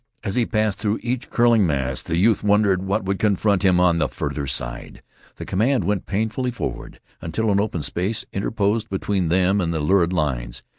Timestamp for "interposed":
8.33-8.89